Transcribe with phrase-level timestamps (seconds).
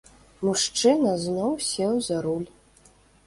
[0.45, 2.49] Мужчына зноў сеў за руль.